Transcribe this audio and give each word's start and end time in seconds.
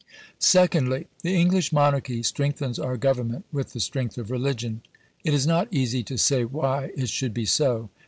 Secondly. 0.39 1.05
The 1.21 1.35
English 1.39 1.71
Monarchy 1.71 2.23
strengthens 2.23 2.79
our 2.79 2.97
Government 2.97 3.45
with 3.51 3.73
the 3.73 3.79
strength 3.79 4.17
of 4.17 4.31
religion. 4.31 4.81
It 5.23 5.31
is 5.35 5.45
not 5.45 5.67
easy 5.71 6.01
to 6.05 6.17
say 6.17 6.43
why 6.43 6.89
it 6.97 7.09
should 7.09 7.35
be 7.35 7.45
so. 7.45 7.91